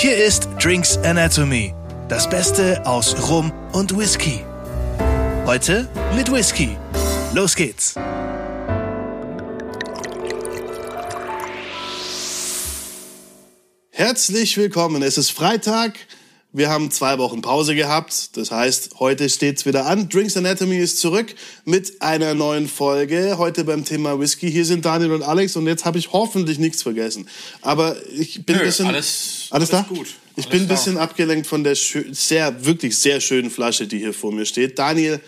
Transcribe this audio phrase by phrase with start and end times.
[0.00, 1.74] Hier ist Drinks Anatomy,
[2.08, 4.44] das Beste aus Rum und Whisky.
[5.44, 6.76] Heute mit Whisky.
[7.34, 7.96] Los geht's.
[13.90, 15.02] Herzlich willkommen.
[15.02, 15.98] Es ist Freitag.
[16.50, 18.36] Wir haben zwei Wochen Pause gehabt.
[18.38, 20.08] Das heißt, heute steht's wieder an.
[20.08, 21.34] Drinks Anatomy ist zurück
[21.66, 23.36] mit einer neuen Folge.
[23.36, 24.50] Heute beim Thema Whisky.
[24.50, 27.28] Hier sind Daniel und Alex und jetzt habe ich hoffentlich nichts vergessen.
[27.60, 29.82] Aber ich bin Nö, ein bisschen alles- alles, alles da?
[29.88, 30.06] gut.
[30.36, 30.74] Ich Alles bin ein da.
[30.74, 34.78] bisschen abgelenkt von der sehr wirklich sehr schönen Flasche, die hier vor mir steht.
[34.78, 35.20] Daniel,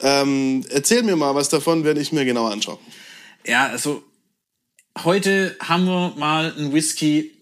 [0.00, 2.78] ähm, erzähl mir mal was davon, werde ich mir genauer anschauen.
[3.46, 4.02] Ja, also
[5.04, 7.32] heute haben wir mal einen Whisky.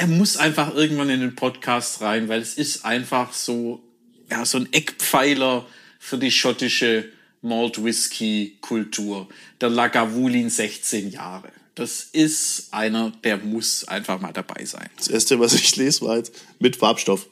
[0.00, 3.82] Er muss einfach irgendwann in den Podcast rein, weil es ist einfach so,
[4.30, 5.66] ja, so ein Eckpfeiler
[5.98, 7.10] für die schottische
[7.42, 9.28] Malt Whisky Kultur.
[9.60, 11.50] Der Lagavulin 16 Jahre.
[11.78, 14.90] Das ist einer, der muss einfach mal dabei sein.
[14.96, 17.28] Das erste, was ich lese, war jetzt mit Farbstoff.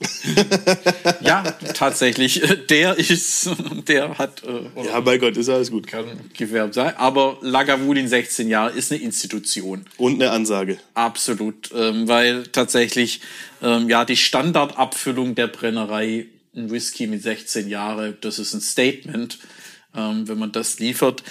[1.20, 1.42] Ja,
[1.74, 2.40] tatsächlich.
[2.70, 3.50] Der ist,
[3.88, 5.88] der hat, äh, ja, mein Gott, ist alles gut.
[5.88, 6.94] kann gewährt sein.
[6.96, 9.84] Aber Lagavulin 16 Jahre ist eine Institution.
[9.96, 10.78] Und eine Ansage.
[10.94, 13.22] Absolut, ähm, weil tatsächlich
[13.62, 19.38] ähm, ja die Standardabfüllung der Brennerei ein Whisky mit 16 Jahre, das ist ein Statement,
[19.96, 21.24] ähm, wenn man das liefert.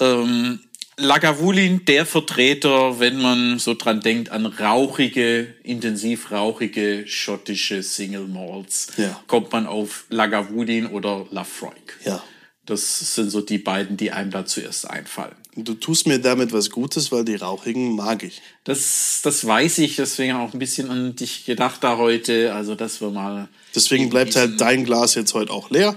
[0.00, 0.60] Ähm,
[0.98, 8.88] Lagavulin, der Vertreter, wenn man so dran denkt, an rauchige, intensiv rauchige schottische Single Malts,
[8.96, 9.20] Ja.
[9.26, 11.98] kommt man auf Lagavulin oder Lafroig.
[12.04, 12.22] Ja.
[12.64, 15.36] Das sind so die beiden, die einem da zuerst einfallen.
[15.54, 18.42] Du tust mir damit was Gutes, weil die Rauchigen mag ich.
[18.64, 22.52] Das, das weiß ich, deswegen auch ein bisschen an dich gedacht da heute.
[22.54, 23.48] Also, dass wir mal.
[23.74, 25.94] Deswegen bleibt halt dein Glas jetzt heute auch leer.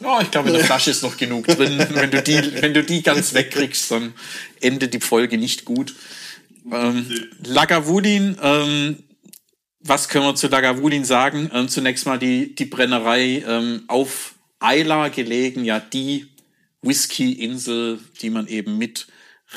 [0.00, 1.78] Ja, ich glaube, in der Flasche ist noch genug drin.
[1.90, 4.14] wenn, du die, wenn du die ganz wegkriegst, dann
[4.60, 5.94] endet die Folge nicht gut.
[6.70, 7.06] Ähm,
[7.44, 9.02] Lagavulin, ähm,
[9.80, 11.50] was können wir zu Lagavulin sagen?
[11.52, 16.28] Ähm, zunächst mal die, die Brennerei ähm, auf Ayla gelegen, ja, die
[16.82, 19.08] Whisky-Insel, die man eben mit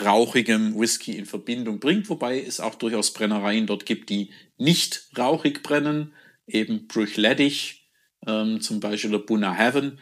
[0.03, 5.62] rauchigem Whisky in Verbindung bringt, wobei es auch durchaus Brennereien dort gibt, die nicht rauchig
[5.62, 6.13] brennen,
[6.47, 7.90] eben Bruchleddich,
[8.25, 10.00] ähm, zum Beispiel der Buna Heaven,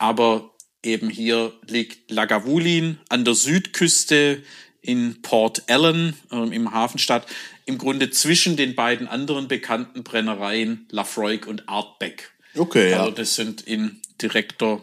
[0.00, 0.50] aber
[0.82, 4.42] eben hier liegt Lagavulin an der Südküste
[4.80, 7.26] in Port Ellen ähm, im Hafenstadt,
[7.66, 12.32] im Grunde zwischen den beiden anderen bekannten Brennereien Lafroig und Artbeck.
[12.56, 13.00] Okay, ja.
[13.00, 14.82] Also das sind in direkter,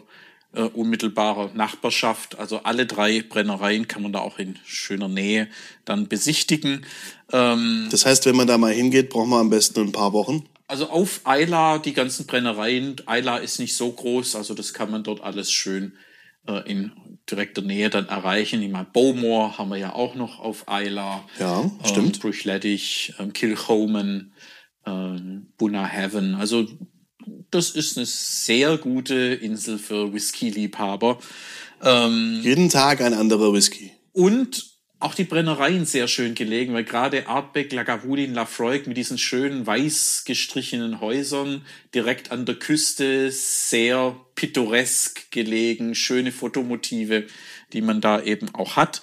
[0.54, 2.38] äh, unmittelbarer Nachbarschaft.
[2.38, 5.48] Also alle drei Brennereien kann man da auch in schöner Nähe
[5.84, 6.86] dann besichtigen.
[7.32, 10.48] Ähm, Das heißt, wenn man da mal hingeht, braucht man am besten ein paar Wochen.
[10.68, 15.02] Also auf Eila, die ganzen Brennereien, Eila ist nicht so groß, also das kann man
[15.02, 15.94] dort alles schön
[16.46, 16.92] äh, in
[17.30, 18.62] direkter Nähe dann erreichen.
[18.62, 21.24] Ich meine, Bowmore haben wir ja auch noch auf Eila.
[21.38, 22.16] Ja, stimmt.
[22.16, 24.32] Ähm, Bruchleddich, ähm, Kilchoman,
[24.86, 26.34] ähm, Buna Heaven.
[26.34, 26.66] Also
[27.50, 31.18] das ist eine sehr gute Insel für Whisky-Liebhaber.
[31.82, 33.92] Ähm, Jeden Tag ein anderer Whisky.
[34.12, 39.66] und auch die Brennereien sehr schön gelegen, weil gerade Artbeck, Lagavulin, Lafroig mit diesen schönen
[39.66, 41.64] weiß gestrichenen Häusern
[41.94, 47.26] direkt an der Küste sehr pittoresk gelegen, schöne Fotomotive,
[47.72, 49.02] die man da eben auch hat.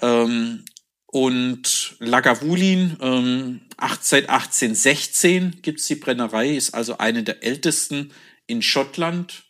[0.00, 0.64] Ähm,
[1.06, 3.60] und Lagavulin, ähm,
[4.00, 8.12] seit 1816 gibt's die Brennerei, ist also eine der ältesten
[8.46, 9.44] in Schottland,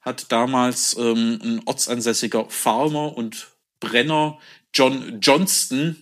[0.00, 3.48] hat damals ähm, ein ortsansässiger Farmer und
[3.80, 4.38] Brenner
[4.74, 5.96] John Johnston,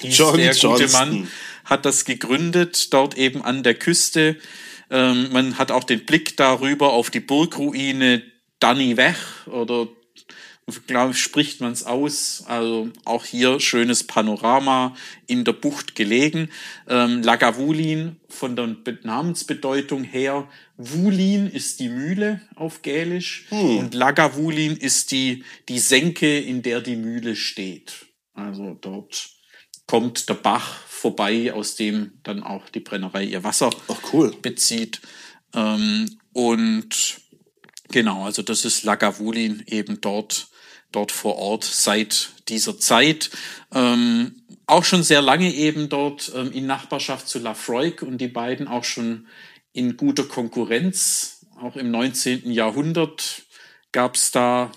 [0.00, 0.90] hieß John der gute Johnston.
[0.92, 1.28] Mann,
[1.64, 4.36] hat das gegründet, dort eben an der Küste.
[4.90, 8.22] Ähm, man hat auch den Blick darüber auf die Burgruine
[8.58, 9.88] Dannywech oder
[10.86, 12.44] glaube spricht man es aus.
[12.46, 14.96] Also auch hier schönes Panorama
[15.26, 16.50] in der Bucht gelegen.
[16.88, 20.48] Ähm, Lagavulin von der Be Namensbedeutung her.
[20.76, 26.96] Wulin ist die Mühle auf Gälisch und Lagavulin ist die, die Senke, in der die
[26.96, 28.06] Mühle steht.
[28.34, 29.30] Also dort
[29.86, 33.70] kommt der Bach vorbei, aus dem dann auch die Brennerei ihr Wasser
[34.12, 34.34] cool.
[34.40, 35.00] bezieht.
[35.54, 37.20] Ähm, und
[37.90, 40.48] genau, also das ist Lagavulin eben dort,
[40.92, 43.30] dort vor Ort seit dieser Zeit.
[43.74, 48.68] Ähm, auch schon sehr lange eben dort ähm, in Nachbarschaft zu Lafroig und die beiden
[48.68, 49.26] auch schon
[49.72, 51.46] in guter Konkurrenz.
[51.60, 52.50] Auch im 19.
[52.50, 53.42] Jahrhundert
[53.92, 54.72] gab es da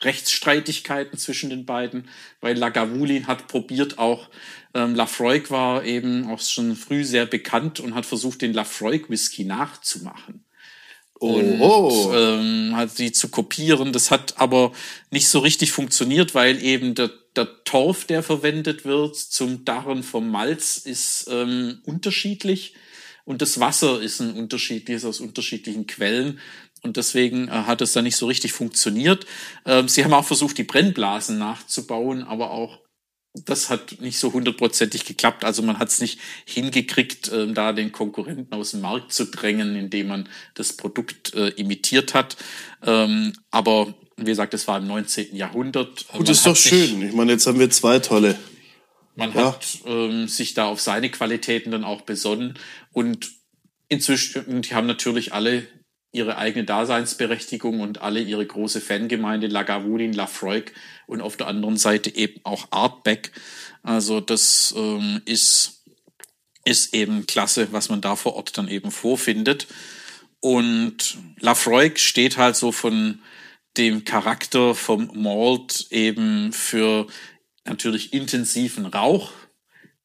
[0.00, 2.08] Rechtsstreitigkeiten zwischen den beiden,
[2.40, 4.28] weil Lagavulin hat probiert auch,
[4.74, 9.44] ähm, Lafroig war eben auch schon früh sehr bekannt und hat versucht, den Lafroig Whisky
[9.44, 10.44] nachzumachen.
[11.20, 11.60] Und
[12.14, 13.92] ähm, hat sie zu kopieren.
[13.92, 14.72] Das hat aber
[15.10, 20.30] nicht so richtig funktioniert, weil eben der, der Torf, der verwendet wird zum Darren vom
[20.30, 22.74] Malz, ist ähm, unterschiedlich.
[23.24, 26.38] Und das Wasser ist ein unterschiedliches aus unterschiedlichen Quellen.
[26.82, 29.26] Und deswegen äh, hat es dann nicht so richtig funktioniert.
[29.66, 32.78] Ähm, sie haben auch versucht, die Brennblasen nachzubauen, aber auch
[33.44, 35.44] das hat nicht so hundertprozentig geklappt.
[35.44, 39.76] Also man hat es nicht hingekriegt, äh, da den Konkurrenten aus dem Markt zu drängen,
[39.76, 42.36] indem man das Produkt äh, imitiert hat.
[42.82, 45.34] Ähm, aber wie gesagt, es war im 19.
[45.36, 46.06] Jahrhundert.
[46.08, 47.02] Gut, man ist doch schön.
[47.02, 48.36] Ich meine, jetzt haben wir zwei tolle.
[49.14, 49.46] Man ja.
[49.46, 52.54] hat ähm, sich da auf seine Qualitäten dann auch besonnen
[52.92, 53.32] und
[53.88, 55.66] inzwischen, die haben natürlich alle
[56.12, 60.72] ihre eigene Daseinsberechtigung und alle ihre große Fangemeinde, Lagavulin, Lafroig
[61.06, 63.32] und auf der anderen Seite eben auch Artback.
[63.82, 65.84] Also das ähm, ist,
[66.64, 69.66] ist eben klasse, was man da vor Ort dann eben vorfindet.
[70.40, 73.20] Und Lafroig steht halt so von
[73.76, 77.06] dem Charakter vom Malt eben für
[77.64, 79.32] natürlich intensiven Rauch,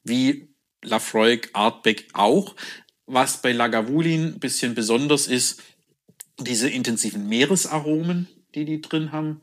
[0.04, 0.50] wie
[0.84, 2.56] Lafroig, Artbeck auch.
[3.06, 5.62] Was bei Lagavulin ein bisschen besonders ist,
[6.40, 9.42] diese intensiven Meeresaromen, die die drin haben.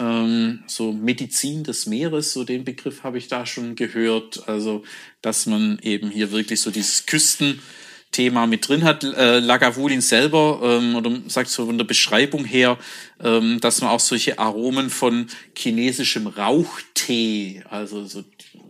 [0.00, 4.48] Ähm, so Medizin des Meeres, so den Begriff habe ich da schon gehört.
[4.48, 4.84] Also,
[5.22, 9.02] dass man eben hier wirklich so dieses Küstenthema mit drin hat.
[9.02, 12.78] Äh, Lagavulin selber, ähm, oder sagt so von der Beschreibung her,
[13.20, 15.26] ähm, dass man auch solche Aromen von
[15.56, 18.22] chinesischem Rauchtee, also so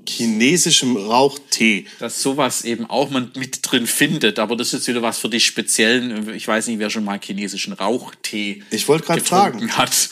[0.09, 1.87] chinesischem Rauchtee.
[1.99, 5.41] Dass sowas eben auch man mit drin findet, aber das ist wieder was für die
[5.41, 9.71] speziellen, ich weiß nicht, wer schon mal chinesischen Rauchtee Ich wollte gerade fragen.
[9.77, 10.11] hat.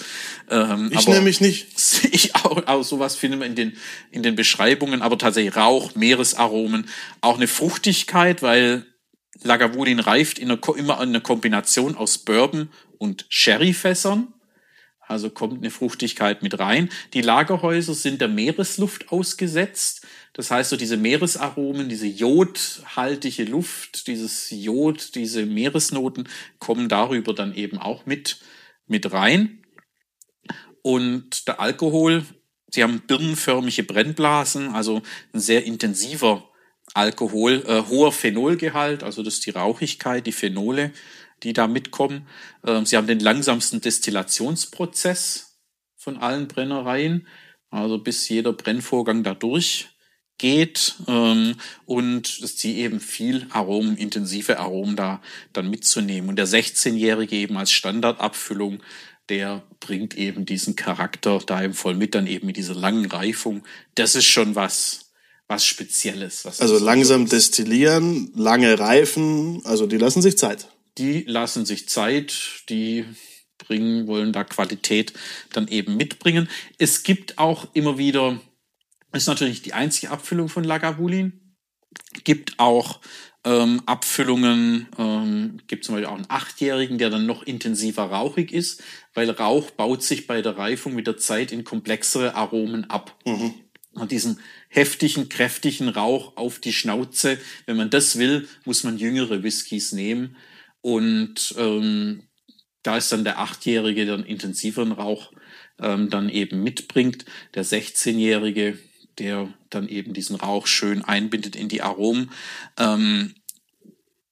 [0.50, 1.66] Ähm, ich nämlich nicht.
[2.12, 3.76] Ich auch, auch sowas finde man in den,
[4.10, 6.88] in den Beschreibungen, aber tatsächlich Rauch, Meeresaromen,
[7.20, 8.86] auch eine Fruchtigkeit, weil
[9.42, 12.68] Lagavulin reift in einer, immer in einer Kombination aus Bourbon
[12.98, 14.32] und Sherryfässern.
[15.06, 16.88] Also kommt eine Fruchtigkeit mit rein.
[17.14, 20.06] Die Lagerhäuser sind der Meeresluft ausgesetzt.
[20.32, 27.54] Das heißt, so diese Meeresaromen, diese jodhaltige Luft, dieses Jod, diese Meeresnoten kommen darüber dann
[27.54, 28.40] eben auch mit,
[28.86, 29.62] mit rein.
[30.82, 32.24] Und der Alkohol,
[32.70, 36.50] sie haben birnenförmige Brennblasen, also ein sehr intensiver
[36.94, 40.92] Alkohol, äh, hoher Phenolgehalt, also das ist die Rauchigkeit, die Phenole
[41.42, 42.26] die da mitkommen.
[42.66, 45.58] Ähm, sie haben den langsamsten Destillationsprozess
[45.96, 47.26] von allen Brennereien,
[47.70, 55.20] also bis jeder Brennvorgang da durchgeht ähm, und sie eben viel Aromen, intensive Aromen da
[55.52, 56.28] dann mitzunehmen.
[56.28, 58.82] Und der 16-Jährige eben als Standardabfüllung,
[59.28, 63.64] der bringt eben diesen Charakter da eben voll mit, dann eben mit dieser langen Reifung.
[63.96, 65.12] Das ist schon was,
[65.48, 66.44] was Spezielles.
[66.44, 72.64] Was also langsam destillieren, lange reifen, also die lassen sich Zeit die lassen sich Zeit,
[72.68, 73.04] die
[73.58, 75.12] bringen, wollen da Qualität
[75.52, 76.48] dann eben mitbringen.
[76.78, 78.40] Es gibt auch immer wieder,
[79.12, 81.54] ist natürlich die einzige Abfüllung von Lagavulin,
[82.24, 83.00] gibt auch
[83.44, 88.82] ähm, Abfüllungen, ähm, gibt zum Beispiel auch einen Achtjährigen, der dann noch intensiver rauchig ist,
[89.14, 93.16] weil Rauch baut sich bei der Reifung mit der Zeit in komplexere Aromen ab.
[93.24, 93.54] Mhm.
[93.92, 99.42] Und diesen heftigen, kräftigen Rauch auf die Schnauze, wenn man das will, muss man jüngere
[99.42, 100.36] Whiskys nehmen.
[100.86, 102.22] Und ähm,
[102.84, 105.32] da ist dann der Achtjährige, der einen intensiveren Rauch
[105.80, 107.24] ähm, dann eben mitbringt.
[107.54, 108.78] Der 16-Jährige,
[109.18, 112.30] der dann eben diesen Rauch schön einbindet in die Aromen.
[112.78, 113.34] Ähm,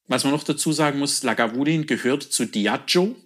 [0.07, 3.17] was man noch dazu sagen muss, Lagavulin gehört zu Diageo,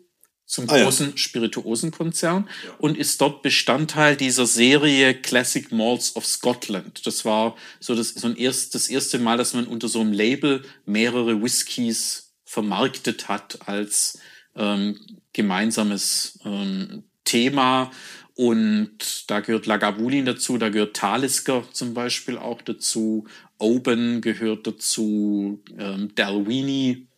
[0.46, 1.16] zum ah, großen ja.
[1.18, 2.74] Spirituosenkonzern ja.
[2.78, 7.06] und ist dort Bestandteil dieser Serie Classic Malls of Scotland.
[7.06, 10.14] Das war so das, so ein erst, das erste Mal, dass man unter so einem
[10.14, 14.18] Label mehrere Whiskys vermarktet hat als
[14.56, 14.98] ähm,
[15.34, 17.90] gemeinsames ähm, Thema.
[18.34, 23.26] Und da gehört Lagavulin dazu, da gehört Talisker zum Beispiel auch dazu,
[23.58, 27.08] Oben gehört dazu, ähm, Dalwini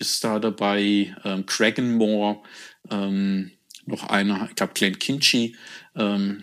[0.00, 2.42] ist da dabei, ähm, Craigenmore,
[2.90, 3.52] ähm,
[3.86, 5.54] noch einer, ich glaube Glen Kinchy,
[5.94, 6.42] ähm,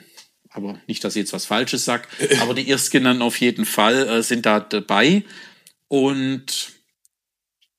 [0.50, 2.08] aber nicht, dass ich jetzt was Falsches sag,
[2.42, 5.26] aber die Erstgenannten auf jeden Fall äh, sind da dabei.
[5.88, 6.81] Und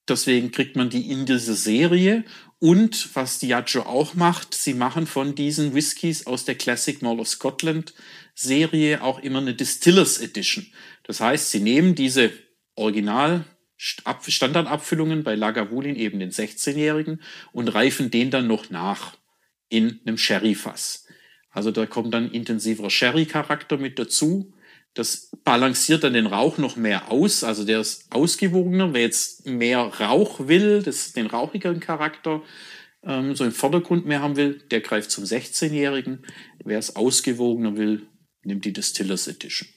[0.09, 2.25] Deswegen kriegt man die in diese Serie.
[2.59, 7.29] Und was Diageo auch macht, sie machen von diesen Whiskys aus der Classic Mall of
[7.29, 7.95] Scotland
[8.35, 10.67] Serie auch immer eine Distillers Edition.
[11.05, 12.33] Das heißt, sie nehmen diese
[12.75, 13.45] Original
[13.77, 19.17] Standardabfüllungen bei Lagavulin, eben den 16-Jährigen, und reifen den dann noch nach
[19.69, 21.07] in einem Sherry-Fass.
[21.51, 24.55] Also da kommt dann intensiverer Sherry-Charakter mit dazu.
[24.95, 28.93] Das balanciert dann den Rauch noch mehr aus, also der ist ausgewogener.
[28.93, 32.43] Wer jetzt mehr Rauch will, das, den rauchigeren Charakter
[33.05, 36.25] ähm, so im Vordergrund mehr haben will, der greift zum 16-Jährigen.
[36.65, 38.07] Wer es ausgewogener will,
[38.45, 39.69] nimmt die Distillers Edition.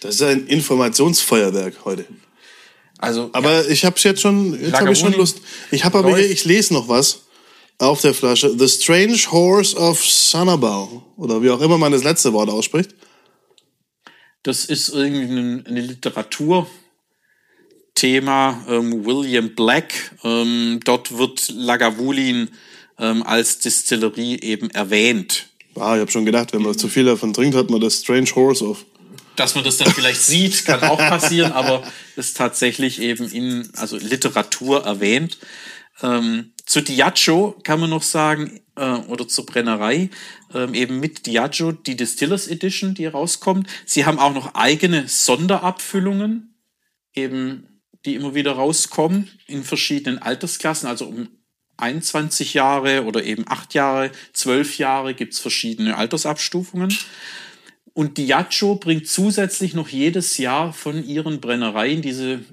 [0.00, 2.06] Das ist ein Informationsfeuerwerk heute.
[2.98, 5.40] Also, Aber ich habe jetzt schon, jetzt habe ich schon Lust.
[5.70, 7.22] Ich habe aber hier, ich lese noch was
[7.78, 8.56] auf der Flasche.
[8.56, 11.02] The Strange Horse of Sanabal.
[11.16, 12.94] Oder wie auch immer man das letzte Wort ausspricht.
[14.42, 16.66] Das ist irgendwie ein- eine Literaturthema.
[18.68, 19.94] Ähm, William Black.
[20.24, 22.48] Ähm, dort wird Lagavulin
[22.98, 25.46] ähm, als Distillerie eben erwähnt.
[25.76, 28.28] Ah, ich habe schon gedacht, wenn man zu viel davon trinkt, hat man das Strange
[28.34, 28.84] Horse auf.
[29.36, 31.82] Dass man das dann vielleicht sieht, kann auch passieren, aber
[32.16, 35.38] ist tatsächlich eben in also Literatur erwähnt.
[36.02, 40.10] Ähm, zu Diageo kann man noch sagen, äh, oder zur Brennerei,
[40.54, 43.68] ähm, eben mit Diageo die Distillers Edition, die rauskommt.
[43.84, 46.54] Sie haben auch noch eigene Sonderabfüllungen,
[47.14, 47.68] eben
[48.04, 51.28] die immer wieder rauskommen in verschiedenen Altersklassen, also um
[51.76, 56.96] 21 Jahre oder eben 8 Jahre, 12 Jahre gibt's verschiedene Altersabstufungen.
[57.94, 62.44] Und Diageo bringt zusätzlich noch jedes Jahr von ihren Brennereien, die sie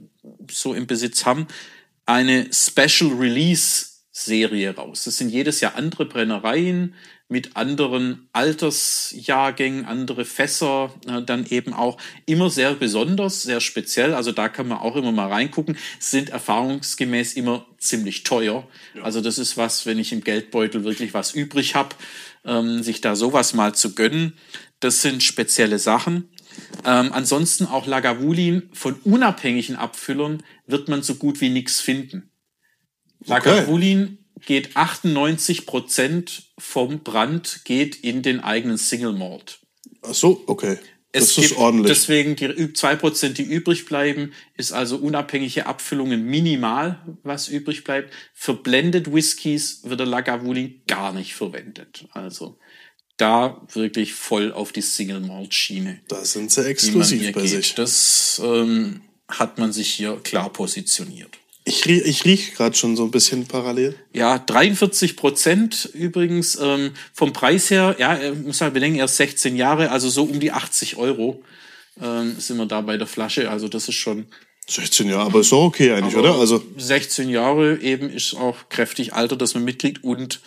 [0.52, 1.48] so im Besitz haben,
[2.06, 3.89] eine Special Release
[4.26, 5.04] Serie raus.
[5.04, 6.94] Das sind jedes Jahr andere Brennereien
[7.28, 14.16] mit anderen Altersjahrgängen, andere Fässer, äh, dann eben auch immer sehr besonders, sehr speziell.
[14.16, 15.78] Also da kann man auch immer mal reingucken.
[16.00, 18.68] Sind erfahrungsgemäß immer ziemlich teuer.
[19.04, 21.96] Also das ist was, wenn ich im Geldbeutel wirklich was übrig habe,
[22.46, 24.34] ähm, sich da sowas mal zu gönnen.
[24.80, 26.30] Das sind spezielle Sachen.
[26.84, 32.29] Ähm, ansonsten auch Lagavulin von unabhängigen Abfüllern wird man so gut wie nichts finden.
[33.26, 39.60] Lagavulin geht 98 Prozent vom Brand geht in den eigenen Single Malt.
[40.02, 40.78] Ach so, okay.
[41.12, 41.88] Das Es ist gibt ordentlich.
[41.92, 48.14] deswegen die üb- 2%, die übrig bleiben, ist also unabhängige Abfüllungen minimal, was übrig bleibt.
[48.36, 52.06] Für Blended Whiskys wird der Lagavulin gar nicht verwendet.
[52.12, 52.60] Also
[53.18, 56.00] da wirklich voll auf die Single Malt Schiene.
[56.08, 57.50] da sind sie exklusiv bei geht.
[57.50, 57.74] sich.
[57.76, 61.39] Das ähm, hat man sich hier klar positioniert.
[61.70, 63.96] Ich, rie- ich riech gerade schon so ein bisschen parallel.
[64.14, 69.56] Ja, 43 Prozent übrigens ähm, vom Preis her, ja, äh, muss halt bedenken, erst 16
[69.56, 71.44] Jahre, also so um die 80 Euro
[72.02, 73.50] ähm, sind wir da bei der Flasche.
[73.50, 74.26] Also das ist schon
[74.68, 76.36] 16 Jahre, aber ist doch okay eigentlich, oder?
[76.36, 80.42] Also 16 Jahre eben ist auch kräftig Alter, das man mitkriegt und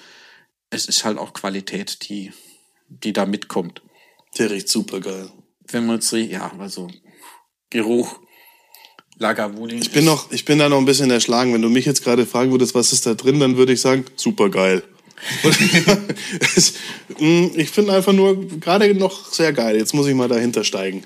[0.71, 2.33] es ist halt auch Qualität, die,
[2.89, 3.83] die da mitkommt.
[4.39, 5.31] der riecht super geil.
[5.71, 6.89] Wenn man jetzt, riecht, ja, also
[7.71, 8.19] Geruch,
[9.23, 9.81] Lagavulin.
[9.81, 11.55] Ich bin noch, ich bin da noch ein bisschen erschlagen.
[11.55, 14.05] Wenn du mich jetzt gerade fragen würdest, was ist da drin, dann würde ich sagen,
[14.17, 14.83] super geil.
[17.19, 19.77] Mm, ich finde einfach nur gerade noch sehr geil.
[19.77, 21.05] Jetzt muss ich mal dahinter steigen.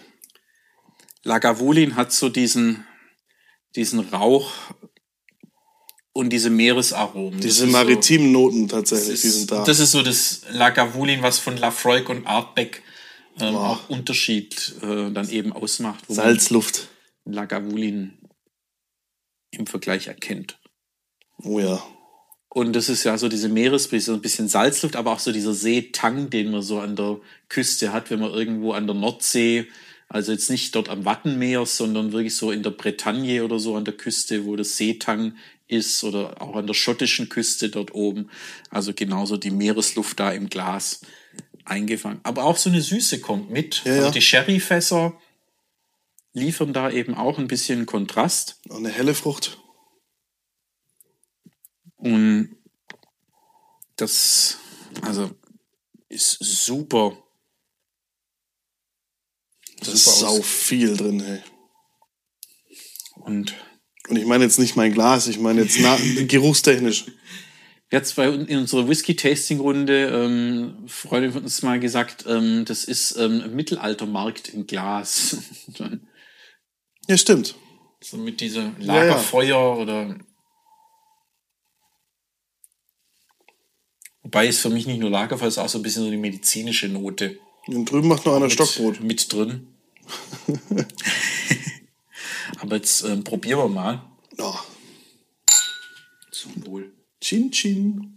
[1.24, 2.86] Lagavulin hat so diesen,
[3.74, 4.50] diesen Rauch
[6.12, 7.40] und diese Meeresaromen.
[7.40, 9.64] Diese ist maritimen Noten So, tatsächlich, das, die sind ist, da.
[9.64, 12.82] das ist so das Lagavulin, was von Lafroig und Artbeck
[13.40, 13.62] ähm, Wow.
[13.62, 16.88] auch Unterschied äh, dann eben ausmacht, Salzluft.
[17.32, 18.18] Lagavulin
[19.50, 20.58] im Vergleich erkennt.
[21.42, 21.82] Oh ja.
[22.48, 25.52] Und das ist ja so diese Meeresbrise, so ein bisschen Salzluft, aber auch so dieser
[25.52, 29.66] Seetang, den man so an der Küste hat, wenn man irgendwo an der Nordsee,
[30.08, 33.84] also jetzt nicht dort am Wattenmeer, sondern wirklich so in der Bretagne oder so an
[33.84, 38.30] der Küste, wo das Seetang ist oder auch an der schottischen Küste dort oben.
[38.70, 41.00] Also genauso die Meeresluft da im Glas
[41.64, 42.20] eingefangen.
[42.22, 43.82] Aber auch so eine Süße kommt mit.
[43.84, 44.10] Ja, also ja.
[44.12, 45.18] die Sherryfässer
[46.36, 48.60] liefern da eben auch ein bisschen Kontrast.
[48.68, 49.58] Eine helle Frucht.
[51.96, 52.56] Und
[53.96, 54.58] das,
[55.00, 55.30] also,
[56.10, 57.16] ist super.
[59.80, 61.40] Da ist Super sau viel drin, ey.
[63.14, 63.54] Und
[64.08, 65.78] Und ich meine jetzt nicht mein Glas, ich meine jetzt
[66.28, 67.06] geruchstechnisch.
[67.90, 73.16] jetzt bei uns in unserer Whisky-Tasting-Runde, ähm, Freunde von uns mal gesagt, ähm, das ist
[73.16, 75.38] ähm, Mittelaltermarkt im Glas.
[77.08, 77.54] Ja, stimmt.
[78.00, 78.94] so mit dieser Ja, ja.
[78.94, 80.16] Lagerfeuer oder.
[84.22, 86.88] Wobei es für mich nicht nur Lagerfeuer ist, auch so ein bisschen so die medizinische
[86.88, 87.38] Note.
[87.68, 89.00] Und drüben macht noch einer mit, Stockbrot.
[89.00, 89.68] mit drin.
[92.60, 94.04] Aber jetzt ähm, probieren wir mal.
[94.38, 94.54] Oh.
[96.32, 96.92] Zum Wohl.
[97.20, 98.15] Chin Chin.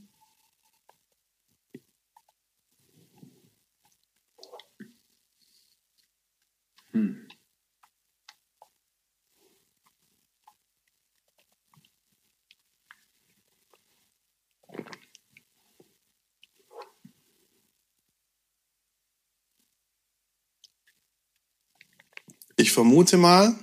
[22.59, 23.57] Ich vermute mal,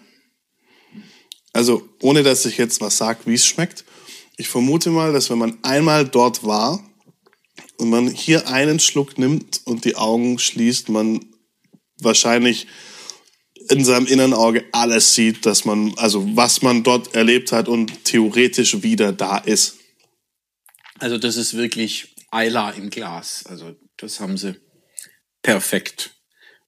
[1.52, 3.84] also ohne dass ich jetzt was sage, wie es schmeckt,
[4.38, 6.82] ich vermute mal, dass wenn man einmal dort war
[7.76, 11.22] und man hier einen Schluck nimmt und die Augen schließt, man
[12.00, 12.68] wahrscheinlich
[13.68, 18.04] in seinem inneren Auge alles sieht, dass man, also was man dort erlebt hat und
[18.04, 19.76] theoretisch wieder da ist.
[20.98, 23.44] Also das ist wirklich Ayla im Glas.
[23.44, 24.54] Also das haben sie
[25.42, 26.15] perfekt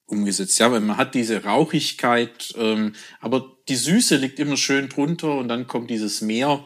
[0.09, 0.59] umgesetzt.
[0.59, 5.47] Ja, weil man hat diese Rauchigkeit, ähm, aber die Süße liegt immer schön drunter und
[5.47, 6.65] dann kommt dieses Meer,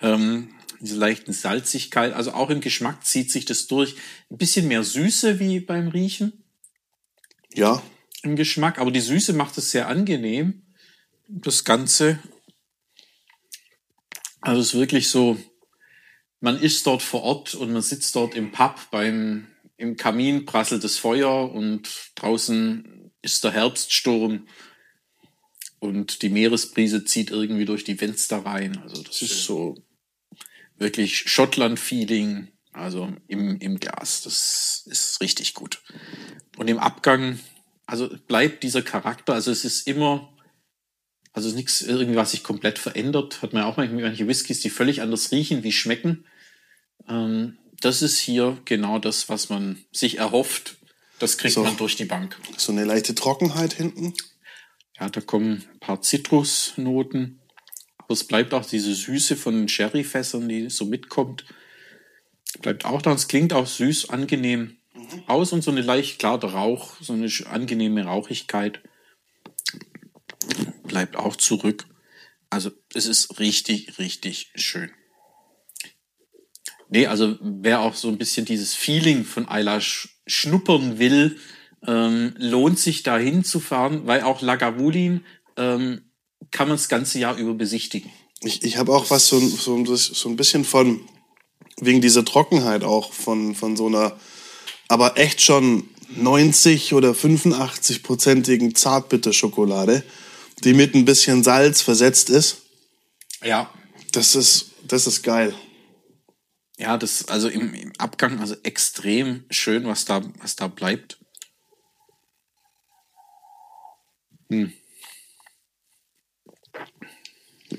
[0.00, 2.12] ähm, diese leichten Salzigkeit.
[2.12, 3.96] Also auch im Geschmack zieht sich das durch.
[4.30, 6.44] Ein bisschen mehr Süße wie beim Riechen.
[7.54, 7.82] Ja.
[8.22, 10.62] Im Geschmack, aber die Süße macht es sehr angenehm.
[11.28, 12.18] Das Ganze.
[14.40, 15.38] Also es ist wirklich so,
[16.40, 19.46] man ist dort vor Ort und man sitzt dort im Pub beim
[19.82, 24.46] im Kamin prasselt das Feuer und draußen ist der Herbststurm
[25.80, 28.78] und die Meeresbrise zieht irgendwie durch die Fenster rein.
[28.78, 29.74] Also das ist so
[30.76, 34.22] wirklich Schottland-Feeling, also im, im Glas.
[34.22, 35.82] Das ist richtig gut.
[36.56, 37.40] Und im Abgang,
[37.84, 40.32] also bleibt dieser Charakter, also es ist immer,
[41.32, 43.42] also es ist nichts irgendwie, was sich komplett verändert.
[43.42, 46.24] Hat man auch manche Whiskys, die völlig anders riechen, wie schmecken.
[47.08, 50.76] Ähm, das ist hier genau das, was man sich erhofft.
[51.18, 51.62] Das kriegt so.
[51.62, 52.36] man durch die Bank.
[52.56, 54.14] So eine leichte Trockenheit hinten.
[54.98, 57.40] Ja, da kommen ein paar Zitrusnoten.
[57.98, 61.44] Aber es bleibt auch diese Süße von den Sherryfässern, die so mitkommt.
[62.60, 63.12] Bleibt auch da.
[63.12, 65.22] Es klingt auch süß, angenehm mhm.
[65.26, 68.80] aus und so eine leicht, klar, der Rauch, so eine angenehme Rauchigkeit
[70.84, 71.86] bleibt auch zurück.
[72.50, 74.90] Also es ist richtig, richtig schön.
[76.92, 79.80] Nee, also wer auch so ein bisschen dieses Feeling von Ayla
[80.26, 81.38] schnuppern will,
[81.86, 85.24] ähm, lohnt sich da hinzufahren, weil auch Lagavulin
[85.56, 86.02] ähm,
[86.50, 88.10] kann man das ganze Jahr über besichtigen.
[88.42, 91.00] Ich, ich habe auch was so, so, so ein bisschen von,
[91.80, 94.14] wegen dieser Trockenheit auch, von, von so einer,
[94.88, 100.02] aber echt schon 90 oder 85-prozentigen Zartbitterschokolade,
[100.62, 102.58] die mit ein bisschen Salz versetzt ist.
[103.42, 103.70] Ja.
[104.12, 105.54] Das ist, das ist geil.
[106.78, 111.18] Ja, das, also im, im Abgang, also extrem schön, was da, was da bleibt.
[114.48, 114.72] Hm.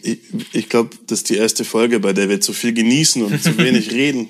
[0.01, 0.19] Ich,
[0.53, 3.57] ich glaube, das ist die erste Folge, bei der wir zu viel genießen und zu
[3.57, 4.29] wenig reden.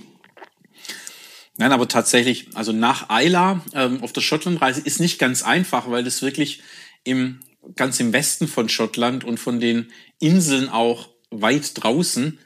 [1.57, 6.03] Nein, aber tatsächlich, also nach Ayla ähm, auf der Schottlandreise ist nicht ganz einfach, weil
[6.03, 6.61] das wirklich
[7.03, 7.39] im
[7.75, 12.39] ganz im Westen von Schottland und von den Inseln auch weit draußen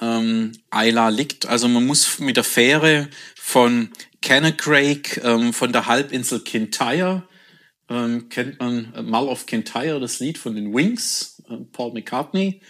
[0.00, 1.46] ähm, Isla liegt.
[1.46, 3.90] Also man muss mit der Fähre von
[4.22, 7.22] Canacraig, ähm, von der Halbinsel Kintyre,
[7.88, 12.60] ähm, kennt man äh, Mull of Kintyre, das Lied von den Wings, äh, Paul McCartney,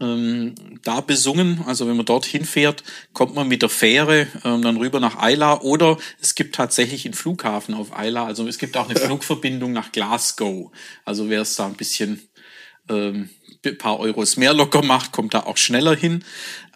[0.00, 1.62] ähm, da besungen.
[1.66, 5.60] Also wenn man dort hinfährt, kommt man mit der Fähre ähm, dann rüber nach Isla
[5.60, 8.26] oder es gibt tatsächlich einen Flughafen auf Isla.
[8.26, 10.70] Also es gibt auch eine Flugverbindung nach Glasgow.
[11.04, 12.28] Also wer es da ein bisschen
[12.88, 13.30] ähm,
[13.78, 16.24] paar Euros mehr locker macht, kommt da auch schneller hin.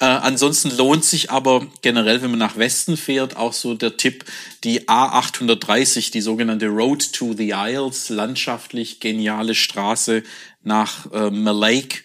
[0.01, 4.25] Äh, ansonsten lohnt sich aber generell, wenn man nach Westen fährt, auch so der Tipp,
[4.65, 10.23] die A830, die sogenannte Road to the Isles, landschaftlich geniale Straße
[10.63, 12.05] nach äh, Malake.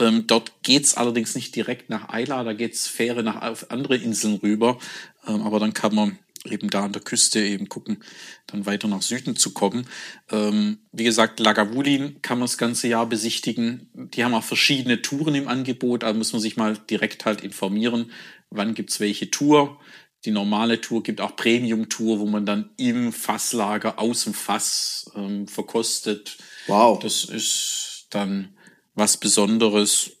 [0.00, 4.36] Ähm, dort geht's allerdings nicht direkt nach Isla, da geht's Fähre nach auf andere Inseln
[4.36, 4.78] rüber.
[5.26, 8.02] Ähm, aber dann kann man eben da an der Küste eben gucken,
[8.46, 9.86] dann weiter nach Süden zu kommen.
[10.30, 13.90] Ähm, wie gesagt, Lagavulin kann man das ganze Jahr besichtigen.
[13.94, 18.10] Die haben auch verschiedene Touren im Angebot, da muss man sich mal direkt halt informieren,
[18.50, 19.78] wann gibt's welche Tour.
[20.24, 25.48] Die normale Tour gibt auch Premium-Tour, wo man dann im Fasslager aus dem Fass ähm,
[25.48, 26.38] verkostet.
[26.68, 27.00] Wow.
[27.00, 28.56] Das ist dann
[28.94, 30.12] was Besonderes.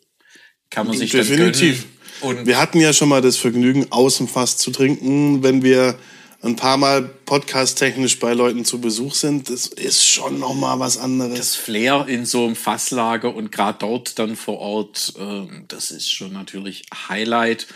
[0.70, 1.86] Kann man sich Definitiv.
[2.20, 2.38] dann gönnen.
[2.38, 5.98] Und wir hatten ja schon mal das Vergnügen, aus dem Fass zu trinken, wenn wir
[6.42, 9.48] ein paar Mal podcast-technisch bei Leuten zu Besuch sind.
[9.48, 11.38] Das ist schon noch mal was anderes.
[11.38, 16.10] Das Flair in so einem Fasslager und gerade dort dann vor Ort, äh, das ist
[16.10, 17.68] schon natürlich Highlight.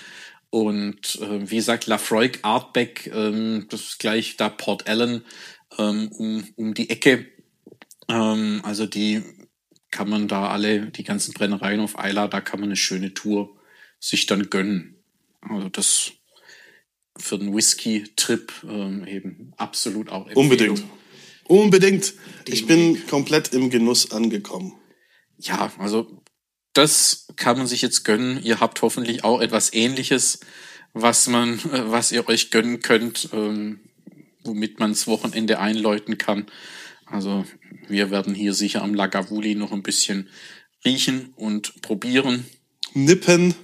[0.51, 5.25] Und äh, wie gesagt, Lafroig Artbeck, äh, das ist gleich da Port Allen
[5.79, 7.27] ähm, um, um die Ecke.
[8.09, 9.23] Ähm, also die
[9.93, 13.57] kann man da alle, die ganzen Brennereien auf Eila, da kann man eine schöne Tour
[14.01, 14.97] sich dann gönnen.
[15.41, 16.13] Also das
[17.19, 20.45] für den Whisky-Trip ähm, eben absolut auch Empfehlung.
[20.45, 20.85] Unbedingt.
[21.49, 22.15] Unbedingt.
[22.49, 24.75] Ich bin komplett im Genuss angekommen.
[25.39, 26.23] Ja, also
[26.73, 28.43] das kann man sich jetzt gönnen.
[28.43, 30.41] Ihr habt hoffentlich auch etwas Ähnliches,
[30.93, 33.81] was man, äh, was ihr euch gönnen könnt, ähm,
[34.45, 36.47] womit man das Wochenende einläuten kann.
[37.07, 37.45] Also
[37.89, 40.29] wir werden hier sicher am Lagavuli noch ein bisschen
[40.85, 42.47] riechen und probieren.
[42.95, 43.55] Nippen.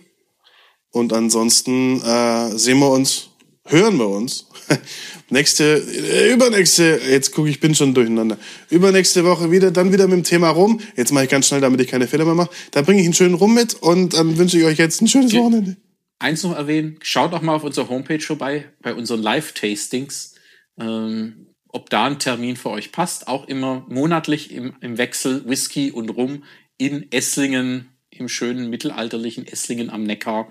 [0.90, 3.30] Und ansonsten äh, sehen wir uns
[3.66, 4.46] hören wir uns
[5.30, 8.38] nächste, äh, übernächste, jetzt gucke ich, bin schon durcheinander.
[8.70, 10.80] Übernächste Woche wieder, dann wieder mit dem Thema Rum.
[10.96, 12.50] Jetzt mache ich ganz schnell, damit ich keine Fehler mehr mache.
[12.72, 15.34] Dann bringe ich einen schönen Rum mit und dann wünsche ich euch jetzt ein schönes
[15.34, 15.76] Wochenende.
[16.18, 20.36] Eins noch erwähnen, schaut auch mal auf unserer Homepage vorbei, bei unseren Live-Tastings,
[20.78, 23.26] ähm, ob da ein Termin für euch passt.
[23.26, 26.44] Auch immer monatlich im, im Wechsel Whisky und Rum
[26.78, 30.48] in Esslingen, im schönen mittelalterlichen Esslingen am Neckar,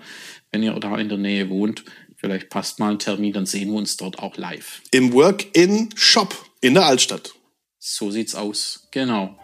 [0.50, 1.84] wenn ihr da in der Nähe wohnt.
[2.22, 4.80] Vielleicht passt mal ein Termin, dann sehen wir uns dort auch live.
[4.92, 7.34] Im Work-in-Shop in der Altstadt.
[7.80, 8.86] So sieht's aus.
[8.92, 9.36] Genau.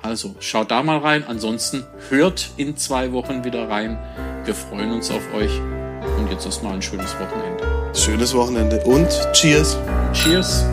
[0.00, 1.22] Also schaut da mal rein.
[1.24, 3.98] Ansonsten hört in zwei Wochen wieder rein.
[4.46, 5.52] Wir freuen uns auf euch.
[6.18, 7.92] Und jetzt erstmal ein schönes Wochenende.
[7.94, 9.76] Schönes Wochenende und Cheers.
[10.14, 10.64] Cheers.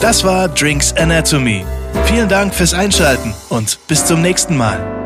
[0.00, 1.66] Das war Drinks Anatomy.
[2.06, 5.01] Vielen Dank fürs Einschalten und bis zum nächsten Mal.